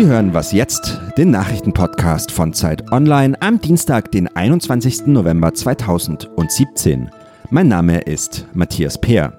[0.00, 5.08] Sie hören Was jetzt, den Nachrichtenpodcast von Zeit Online am Dienstag, den 21.
[5.08, 7.10] November 2017.
[7.50, 9.34] Mein Name ist Matthias Peer.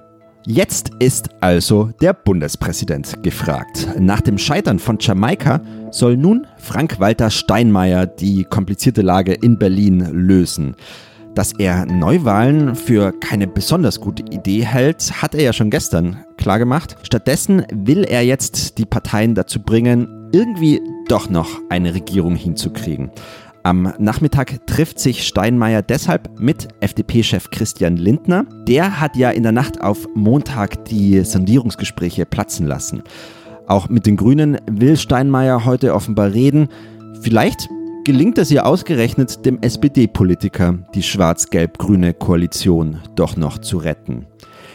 [0.46, 3.88] Jetzt ist also der Bundespräsident gefragt.
[3.98, 10.76] Nach dem Scheitern von Jamaika soll nun Frank-Walter Steinmeier die komplizierte Lage in Berlin lösen.
[11.34, 16.96] Dass er Neuwahlen für keine besonders gute Idee hält, hat er ja schon gestern klargemacht.
[17.02, 23.10] Stattdessen will er jetzt die Parteien dazu bringen, irgendwie doch noch eine Regierung hinzukriegen.
[23.64, 28.44] Am Nachmittag trifft sich Steinmeier deshalb mit FDP-Chef Christian Lindner.
[28.66, 33.04] Der hat ja in der Nacht auf Montag die Sondierungsgespräche platzen lassen.
[33.68, 36.68] Auch mit den Grünen will Steinmeier heute offenbar reden.
[37.20, 37.68] Vielleicht
[38.04, 44.26] gelingt es ihr ausgerechnet dem SPD-Politiker, die schwarz-gelb-grüne Koalition doch noch zu retten.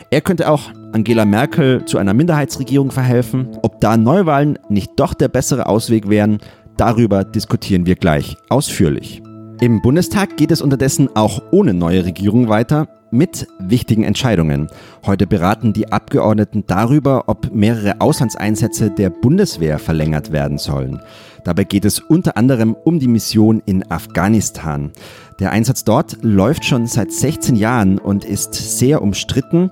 [0.10, 3.50] Er könnte auch Angela Merkel zu einer Minderheitsregierung verhelfen.
[3.62, 6.38] Ob da Neuwahlen nicht doch der bessere Ausweg wären,
[6.78, 9.22] darüber diskutieren wir gleich ausführlich.
[9.60, 14.70] Im Bundestag geht es unterdessen auch ohne neue Regierung weiter mit wichtigen Entscheidungen.
[15.06, 21.02] Heute beraten die Abgeordneten darüber, ob mehrere Auslandseinsätze der Bundeswehr verlängert werden sollen.
[21.44, 24.92] Dabei geht es unter anderem um die Mission in Afghanistan.
[25.40, 29.72] Der Einsatz dort läuft schon seit 16 Jahren und ist sehr umstritten.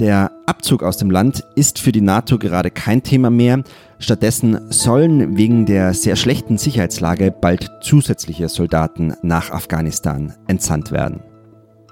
[0.00, 3.62] Der Abzug aus dem Land ist für die NATO gerade kein Thema mehr.
[3.98, 11.20] Stattdessen sollen wegen der sehr schlechten Sicherheitslage bald zusätzliche Soldaten nach Afghanistan entsandt werden.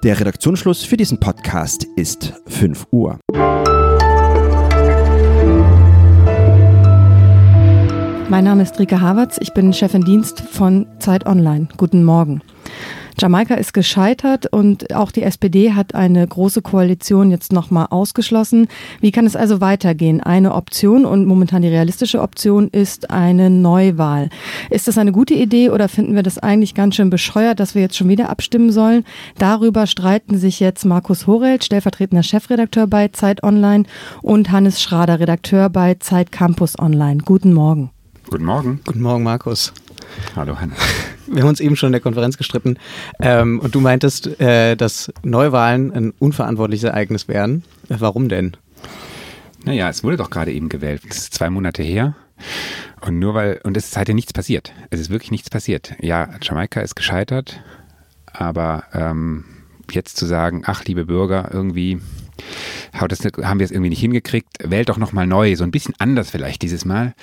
[0.03, 3.19] Der Redaktionsschluss für diesen Podcast ist 5 Uhr.
[8.31, 11.69] Mein Name ist Rike Havertz, ich bin Chefin Dienst von Zeit Online.
[11.77, 12.41] Guten Morgen.
[13.21, 18.69] Jamaika ist gescheitert und auch die SPD hat eine große Koalition jetzt nochmal ausgeschlossen.
[19.01, 20.21] Wie kann es also weitergehen?
[20.21, 24.31] Eine Option und momentan die realistische Option ist eine Neuwahl.
[24.71, 27.83] Ist das eine gute Idee oder finden wir das eigentlich ganz schön bescheuert, dass wir
[27.83, 29.05] jetzt schon wieder abstimmen sollen?
[29.39, 33.85] Darüber streiten sich jetzt Markus Horelt, stellvertretender Chefredakteur bei Zeit Online
[34.23, 37.21] und Hannes Schrader, Redakteur bei Zeit Campus Online.
[37.25, 37.91] Guten Morgen.
[38.31, 38.81] Guten Morgen.
[38.87, 39.73] Guten Morgen, Markus.
[40.37, 40.79] Hallo, Hannes
[41.31, 42.79] wir haben uns eben schon in der Konferenz gestritten
[43.21, 47.65] ähm, und du meintest, äh, dass Neuwahlen ein unverantwortliches Ereignis wären.
[47.89, 48.57] Warum denn?
[49.65, 51.03] Naja, es wurde doch gerade eben gewählt.
[51.09, 52.15] Es ist zwei Monate her.
[53.01, 54.73] Und nur weil, und es ist halt ja nichts passiert.
[54.91, 55.95] Es ist wirklich nichts passiert.
[56.01, 57.61] Ja, Jamaika ist gescheitert,
[58.27, 59.45] aber ähm,
[59.91, 62.01] jetzt zu sagen, ach, liebe Bürger, irgendwie
[63.09, 66.31] das, haben wir es irgendwie nicht hingekriegt, wählt doch nochmal neu, so ein bisschen anders
[66.31, 67.15] vielleicht dieses Mal,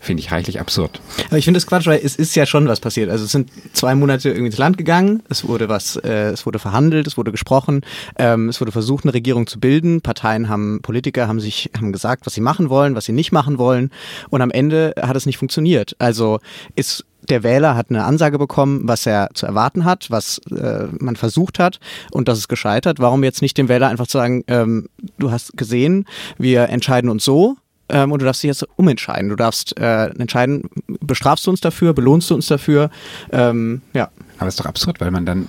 [0.00, 1.00] finde ich reichlich absurd.
[1.28, 3.10] Aber ich finde das Quatsch, weil es ist ja schon was passiert.
[3.10, 6.58] Also es sind zwei Monate irgendwie ins Land gegangen, es wurde was, äh, es wurde
[6.58, 7.82] verhandelt, es wurde gesprochen,
[8.18, 10.00] ähm, es wurde versucht, eine Regierung zu bilden.
[10.00, 13.58] Parteien haben, Politiker haben sich, haben gesagt, was sie machen wollen, was sie nicht machen
[13.58, 13.90] wollen.
[14.30, 15.96] Und am Ende hat es nicht funktioniert.
[15.98, 16.40] Also
[16.74, 21.16] ist der Wähler hat eine Ansage bekommen, was er zu erwarten hat, was äh, man
[21.16, 21.80] versucht hat
[22.10, 23.00] und das ist gescheitert.
[23.00, 26.06] Warum jetzt nicht dem Wähler einfach sagen, ähm, du hast gesehen,
[26.38, 27.56] wir entscheiden uns so,
[27.90, 29.30] ähm, und du darfst dich jetzt umentscheiden.
[29.30, 30.68] Du darfst äh, entscheiden,
[31.00, 32.90] bestrafst du uns dafür, belohnst du uns dafür.
[33.32, 34.10] Ähm, ja.
[34.38, 35.48] Aber es ist doch absurd, weil man dann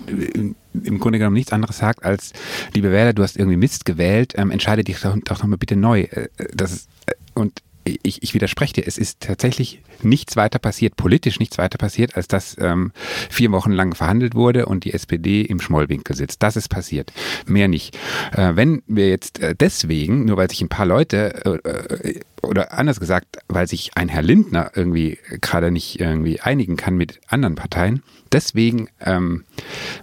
[0.74, 2.34] im Grunde genommen nichts anderes sagt als,
[2.74, 6.02] liebe Wähler, du hast irgendwie Mist gewählt, ähm, entscheide dich doch, doch nochmal bitte neu.
[6.02, 7.62] Äh, das ist, äh, und
[8.04, 12.28] ich, ich widerspreche dir, es ist tatsächlich nichts weiter passiert, politisch nichts weiter passiert, als
[12.28, 12.92] dass ähm,
[13.30, 16.44] vier Wochen lang verhandelt wurde und die SPD im Schmollwinkel sitzt.
[16.44, 17.12] Das ist passiert.
[17.46, 17.98] Mehr nicht.
[18.32, 22.72] Äh, wenn wir jetzt äh, deswegen, nur weil sich ein paar Leute äh, äh oder
[22.72, 27.56] anders gesagt, weil sich ein Herr Lindner irgendwie gerade nicht irgendwie einigen kann mit anderen
[27.56, 28.02] Parteien,
[28.32, 29.44] deswegen ähm,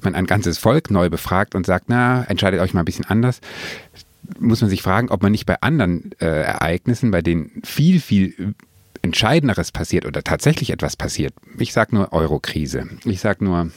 [0.03, 3.41] man ein ganzes Volk neu befragt und sagt, na, entscheidet euch mal ein bisschen anders,
[4.39, 8.55] muss man sich fragen, ob man nicht bei anderen äh, Ereignissen, bei denen viel, viel
[9.03, 11.35] Entscheidenderes passiert oder tatsächlich etwas passiert.
[11.59, 12.89] Ich sage nur Eurokrise.
[13.05, 13.71] Ich sage nur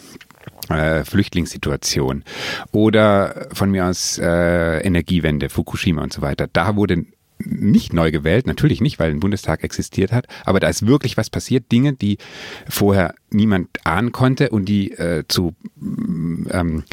[0.70, 2.24] äh, Flüchtlingssituation
[2.72, 6.48] oder von mir aus äh, Energiewende, Fukushima und so weiter.
[6.52, 7.06] Da wurde
[7.42, 11.30] nicht neu gewählt, natürlich nicht, weil ein Bundestag existiert hat, aber da ist wirklich was
[11.30, 12.18] passiert, Dinge, die
[12.68, 16.84] vorher niemand ahnen konnte und die äh, zu ähm,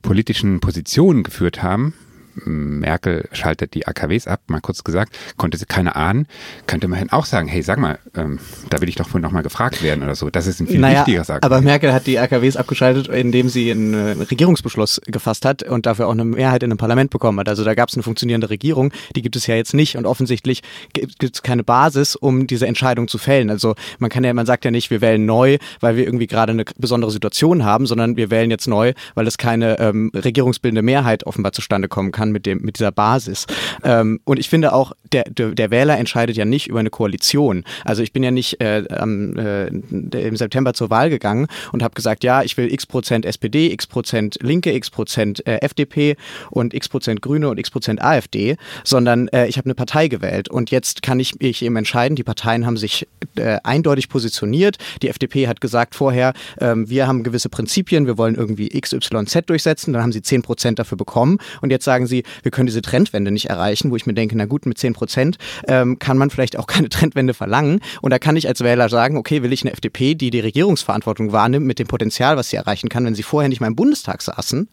[0.00, 1.92] politischen Positionen geführt haben,
[2.34, 6.26] Merkel schaltet die AKWs ab, mal kurz gesagt, konnte sie keine ahnen,
[6.66, 8.38] könnte man auch sagen, hey, sag mal, ähm,
[8.70, 10.30] da will ich doch wohl nochmal gefragt werden oder so.
[10.30, 11.44] Das ist ein viel naja, wichtiger Sagen.
[11.44, 16.12] Aber Merkel hat die AKWs abgeschaltet, indem sie einen Regierungsbeschluss gefasst hat und dafür auch
[16.12, 17.48] eine Mehrheit in einem Parlament bekommen hat.
[17.48, 20.62] Also da gab es eine funktionierende Regierung, die gibt es ja jetzt nicht und offensichtlich
[20.92, 23.50] gibt es keine Basis, um diese Entscheidung zu fällen.
[23.50, 26.52] Also man kann ja, man sagt ja nicht, wir wählen neu, weil wir irgendwie gerade
[26.52, 31.26] eine besondere Situation haben, sondern wir wählen jetzt neu, weil es keine ähm, regierungsbildende Mehrheit
[31.26, 33.46] offenbar zustande kommen kann kann mit dem mit dieser Basis.
[33.82, 37.64] Ähm, und ich finde auch, der, der, Wähler entscheidet ja nicht über eine Koalition.
[37.84, 41.94] Also ich bin ja nicht äh, am, äh, im September zur Wahl gegangen und habe
[41.94, 46.16] gesagt, ja, ich will x Prozent SPD, x Prozent Linke, x Prozent äh, FDP
[46.50, 50.48] und x Prozent Grüne und x Prozent AfD, sondern äh, ich habe eine Partei gewählt
[50.48, 52.14] und jetzt kann ich mich eben entscheiden.
[52.14, 54.76] Die Parteien haben sich äh, eindeutig positioniert.
[55.02, 59.92] Die FDP hat gesagt vorher, ähm, wir haben gewisse Prinzipien, wir wollen irgendwie XYZ durchsetzen.
[59.92, 63.30] Dann haben sie 10 Prozent dafür bekommen und jetzt sagen sie, wir können diese Trendwende
[63.30, 66.58] nicht erreichen, wo ich mir denke, na gut, mit 10 Prozent ähm, kann man vielleicht
[66.58, 67.80] auch keine Trendwende verlangen.
[68.02, 71.32] Und da kann ich als Wähler sagen, okay, will ich eine FDP, die die Regierungsverantwortung
[71.32, 74.22] wahrnimmt mit dem Potenzial, was sie erreichen kann, wenn sie vorher nicht mal im Bundestag
[74.22, 74.68] saßen.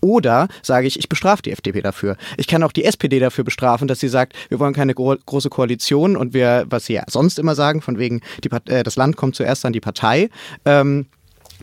[0.00, 2.16] Oder sage ich, ich bestrafe die FDP dafür.
[2.36, 5.50] Ich kann auch die SPD dafür bestrafen, dass sie sagt, wir wollen keine gro große
[5.50, 9.16] Koalition und wir, was sie ja sonst immer sagen, von wegen, die, äh, das Land
[9.16, 10.30] kommt zuerst an die Partei.
[10.64, 11.06] Ähm,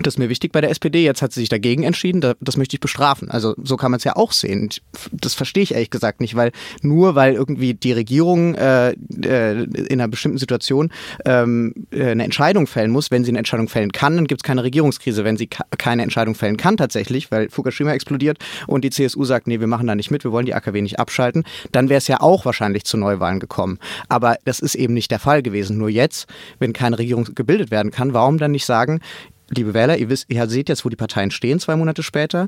[0.01, 1.03] das ist mir wichtig bei der SPD.
[1.03, 2.21] Jetzt hat sie sich dagegen entschieden.
[2.39, 3.29] Das möchte ich bestrafen.
[3.31, 4.69] Also so kann man es ja auch sehen.
[5.11, 6.51] Das verstehe ich ehrlich gesagt nicht, weil
[6.81, 10.91] nur weil irgendwie die Regierung äh, äh, in einer bestimmten Situation
[11.25, 14.43] ähm, äh, eine Entscheidung fällen muss, wenn sie eine Entscheidung fällen kann, dann gibt es
[14.43, 15.23] keine Regierungskrise.
[15.23, 19.59] Wenn sie keine Entscheidung fällen kann tatsächlich, weil Fukushima explodiert und die CSU sagt, nee,
[19.59, 22.21] wir machen da nicht mit, wir wollen die AKW nicht abschalten, dann wäre es ja
[22.21, 23.79] auch wahrscheinlich zu Neuwahlen gekommen.
[24.09, 25.77] Aber das ist eben nicht der Fall gewesen.
[25.77, 26.27] Nur jetzt,
[26.59, 29.01] wenn keine Regierung gebildet werden kann, warum dann nicht sagen,
[29.49, 32.47] liebe Wähler, ihr, wisst, ihr seht jetzt, wo die Parteien stehen, zwei Monate später.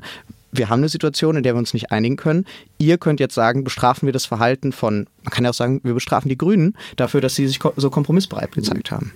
[0.52, 2.44] Wir haben eine Situation, in der wir uns nicht einigen können.
[2.78, 5.94] Ihr könnt jetzt sagen, bestrafen wir das Verhalten von, man kann ja auch sagen, wir
[5.94, 9.12] bestrafen die Grünen dafür, dass sie sich so kompromissbereit gezeigt haben.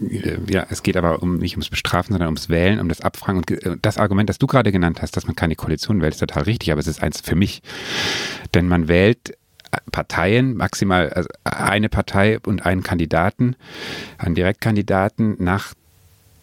[0.48, 3.38] Ja, es geht aber um, nicht ums Bestrafen, sondern ums Wählen, um das Abfragen.
[3.38, 6.44] Und das Argument, das du gerade genannt hast, dass man keine Koalition wählt, ist total
[6.44, 7.62] richtig, aber es ist eins für mich.
[8.54, 9.36] Denn man wählt
[9.90, 13.56] Parteien, maximal also eine Partei und einen Kandidaten,
[14.19, 15.75] einen Direktkandidaten nach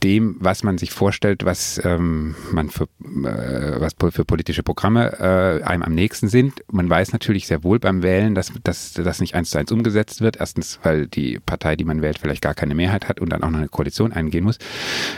[0.04, 5.64] dem, was man sich vorstellt, was ähm, man für, äh, was für politische Programme äh,
[5.64, 6.64] einem am nächsten sind.
[6.72, 10.22] Man weiß natürlich sehr wohl beim Wählen, dass, dass das nicht eins zu eins umgesetzt
[10.22, 10.38] wird.
[10.38, 13.50] Erstens, weil die Partei, die man wählt, vielleicht gar keine Mehrheit hat und dann auch
[13.50, 14.58] noch eine Koalition eingehen muss.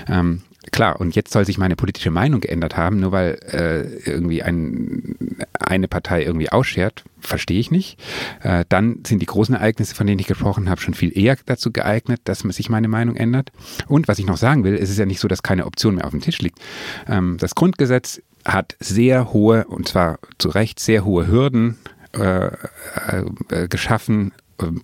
[0.07, 0.41] Ähm,
[0.71, 5.15] klar, und jetzt soll sich meine politische Meinung geändert haben, nur weil äh, irgendwie ein,
[5.59, 7.99] eine Partei irgendwie ausschert, verstehe ich nicht.
[8.41, 11.71] Äh, dann sind die großen Ereignisse, von denen ich gesprochen habe, schon viel eher dazu
[11.71, 13.51] geeignet, dass sich meine Meinung ändert.
[13.87, 16.05] Und was ich noch sagen will, es ist ja nicht so, dass keine Option mehr
[16.05, 16.59] auf dem Tisch liegt.
[17.07, 21.77] Ähm, das Grundgesetz hat sehr hohe, und zwar zu Recht sehr hohe Hürden
[22.13, 24.33] äh, äh, geschaffen,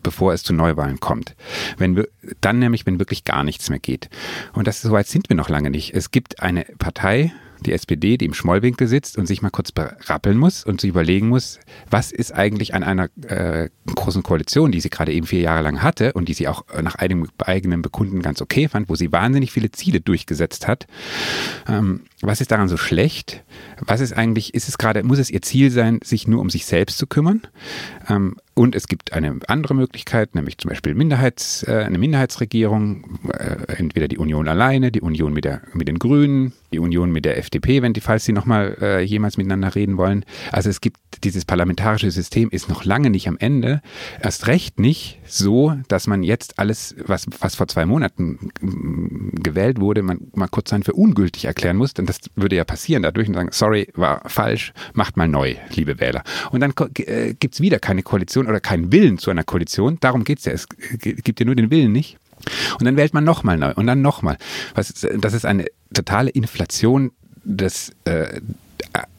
[0.02, 1.36] bevor es zu Neuwahlen kommt.
[1.78, 2.08] Wenn wir,
[2.42, 4.10] dann nämlich, wenn wirklich gar nichts mehr geht.
[4.54, 5.94] Und das so weit sind wir noch lange nicht.
[5.94, 7.32] Es gibt eine Partei,
[7.66, 11.28] die SPD, die im Schmollwinkel sitzt und sich mal kurz berappeln muss und sich überlegen
[11.30, 11.60] muss,
[11.90, 15.82] was ist eigentlich an einer äh, großen Koalition, die sie gerade eben vier Jahre lang
[15.82, 19.52] hatte und die sie auch nach eigenem, eigenem Bekunden ganz okay fand, wo sie wahnsinnig
[19.52, 20.88] viele Ziele durchgesetzt hat.
[21.68, 23.44] Ähm, was ist daran so schlecht?
[23.80, 26.66] Was ist eigentlich, ist es gerade, muss es ihr Ziel sein, sich nur um sich
[26.66, 27.42] selbst zu kümmern?
[28.10, 33.56] Ähm, und es gibt eine andere Möglichkeit, nämlich zum Beispiel Minderheits, äh, eine Minderheitsregierung, äh,
[33.78, 37.38] entweder die Union alleine, die Union mit, der, mit den Grünen, die Union mit der
[37.38, 40.26] FDP, wenn die, falls sie nochmal äh, jemals miteinander reden wollen.
[40.52, 43.82] Also es gibt dieses parlamentarische System ist noch lange nicht am Ende.
[44.22, 48.52] Erst recht nicht so, dass man jetzt alles, was, was vor zwei Monaten
[49.34, 51.94] gewählt wurde, man mal kurz sein für ungültig erklären muss.
[51.94, 56.00] Denn das würde ja passieren dadurch und sagen, sorry, war falsch, macht mal neu, liebe
[56.00, 56.24] Wähler.
[56.52, 59.98] Und dann äh, gibt es wieder keine Koalition oder keinen Willen zu einer Koalition.
[60.00, 60.52] Darum geht es ja.
[60.52, 62.18] Es gibt ja nur den Willen nicht.
[62.80, 64.38] Und dann wählt man nochmal neu und dann nochmal.
[64.76, 67.12] Das ist eine totale Inflation
[67.44, 68.40] des, äh,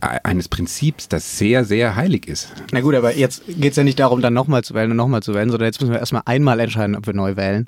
[0.01, 2.49] eines Prinzips, das sehr, sehr heilig ist.
[2.73, 5.23] Na gut, aber jetzt geht es ja nicht darum, dann nochmal zu wählen und nochmal
[5.23, 7.67] zu wählen, sondern jetzt müssen wir erstmal einmal entscheiden, ob wir neu wählen.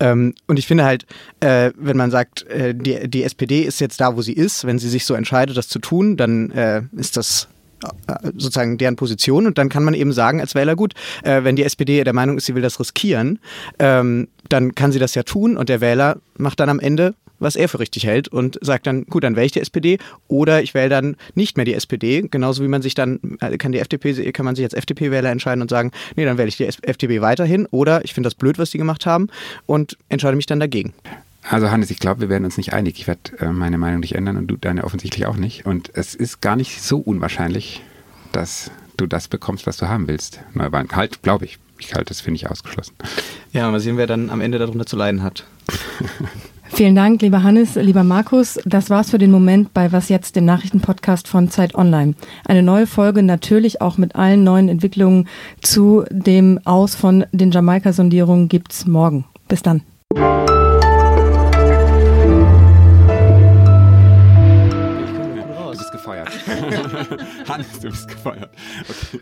[0.00, 1.06] Ähm, und ich finde halt,
[1.40, 4.78] äh, wenn man sagt, äh, die, die SPD ist jetzt da, wo sie ist, wenn
[4.78, 7.48] sie sich so entscheidet, das zu tun, dann äh, ist das
[8.36, 11.64] sozusagen deren Position und dann kann man eben sagen als Wähler, gut, äh, wenn die
[11.64, 13.38] SPD der Meinung ist, sie will das riskieren,
[13.78, 17.56] ähm, dann kann sie das ja tun und der Wähler macht dann am Ende was
[17.56, 19.98] er für richtig hält und sagt dann, gut, dann wähle ich die SPD
[20.28, 23.72] oder ich wähle dann nicht mehr die SPD, genauso wie man sich dann, äh, kann
[23.72, 26.64] die FDP, kann man sich als FDP-Wähler entscheiden und sagen, nee, dann wähle ich die
[26.64, 29.28] FDP weiterhin oder ich finde das blöd, was die gemacht haben
[29.66, 30.94] und entscheide mich dann dagegen.
[31.48, 32.98] Also Hannes, ich glaube, wir werden uns nicht einig.
[32.98, 35.66] Ich werde äh, meine Meinung nicht ändern und du deine offensichtlich auch nicht.
[35.66, 37.82] Und es ist gar nicht so unwahrscheinlich,
[38.32, 40.40] dass du das bekommst, was du haben willst.
[40.54, 40.88] Neuwahlen.
[40.92, 41.58] Halt, glaube ich.
[41.78, 42.94] Ich halte das, finde ich, ausgeschlossen.
[43.52, 45.44] Ja, mal sehen, wer dann am Ende darunter zu leiden hat.
[46.68, 48.58] Vielen Dank, lieber Hannes, lieber Markus.
[48.64, 52.14] Das war's für den Moment bei Was jetzt, dem Nachrichtenpodcast von Zeit Online.
[52.46, 55.28] Eine neue Folge natürlich auch mit allen neuen Entwicklungen
[55.60, 59.24] zu dem Aus von den Jamaika-Sondierungen gibt's morgen.
[59.46, 59.82] Bis dann.
[67.48, 68.50] Hannes, du bist gefeuert.
[68.88, 69.20] Okay.